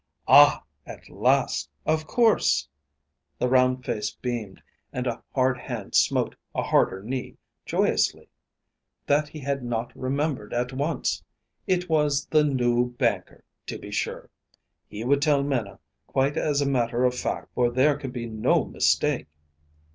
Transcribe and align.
"Ah 0.27 0.63
at 0.83 1.07
last 1.11 1.69
of 1.85 2.07
course!" 2.07 2.67
The 3.37 3.47
round 3.47 3.85
face 3.85 4.09
beamed 4.09 4.59
and 4.91 5.05
a 5.05 5.21
hard 5.31 5.59
hand 5.59 5.93
smote 5.93 6.35
a 6.55 6.63
harder 6.63 7.03
knee, 7.03 7.37
joyously. 7.67 8.27
That 9.05 9.27
he 9.29 9.37
had 9.37 9.63
not 9.63 9.95
remembered 9.95 10.55
at 10.55 10.73
once! 10.73 11.23
It 11.67 11.87
was 11.87 12.25
the 12.25 12.43
new 12.43 12.89
banker, 12.93 13.43
to 13.67 13.77
be 13.77 13.91
sure. 13.91 14.31
He 14.87 15.03
would 15.03 15.21
tell 15.21 15.43
Minna, 15.43 15.77
quite 16.07 16.35
as 16.35 16.61
a 16.61 16.65
matter 16.67 17.05
of 17.05 17.13
fact, 17.13 17.53
for 17.53 17.69
there 17.69 17.95
could 17.95 18.11
be 18.11 18.25
no 18.25 18.65
mistake. 18.65 19.27